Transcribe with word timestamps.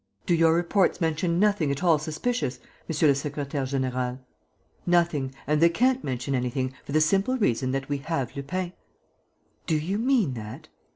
"Do 0.25 0.33
your 0.33 0.55
reports 0.55 0.99
mention 0.99 1.39
nothing 1.39 1.69
at 1.69 1.83
all 1.83 1.99
suspicious, 1.99 2.59
monsieur 2.89 3.07
le 3.09 3.13
secrétaire; 3.13 3.69
général?" 3.69 4.17
"Nothing. 4.87 5.31
And 5.45 5.61
they 5.61 5.69
can't 5.69 6.03
mention 6.03 6.33
anything, 6.33 6.73
for 6.83 6.91
the 6.91 6.99
simple 7.01 7.37
reason 7.37 7.69
that 7.73 7.87
we 7.87 7.97
have 7.99 8.35
Lupin." 8.35 8.73
"Do 9.67 9.77
you 9.77 9.99
mean 9.99 10.33
that?" 10.33 10.69